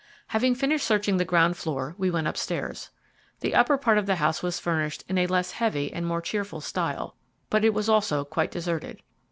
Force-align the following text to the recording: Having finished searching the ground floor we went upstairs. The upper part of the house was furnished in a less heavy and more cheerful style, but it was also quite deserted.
Having 0.29 0.55
finished 0.55 0.83
searching 0.87 1.17
the 1.17 1.25
ground 1.25 1.55
floor 1.57 1.93
we 1.95 2.09
went 2.09 2.25
upstairs. 2.27 2.89
The 3.41 3.53
upper 3.53 3.77
part 3.77 3.99
of 3.99 4.07
the 4.07 4.15
house 4.15 4.41
was 4.41 4.59
furnished 4.59 5.03
in 5.07 5.19
a 5.19 5.27
less 5.27 5.51
heavy 5.51 5.93
and 5.93 6.07
more 6.07 6.21
cheerful 6.23 6.59
style, 6.59 7.15
but 7.51 7.63
it 7.63 7.75
was 7.75 7.87
also 7.87 8.25
quite 8.25 8.49
deserted. 8.49 9.03